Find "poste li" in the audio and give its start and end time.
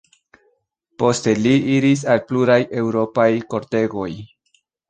1.03-1.53